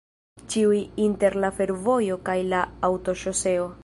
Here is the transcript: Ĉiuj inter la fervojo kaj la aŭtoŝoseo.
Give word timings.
Ĉiuj 0.53 0.77
inter 1.07 1.37
la 1.43 1.51
fervojo 1.59 2.17
kaj 2.31 2.37
la 2.55 2.63
aŭtoŝoseo. 2.89 3.73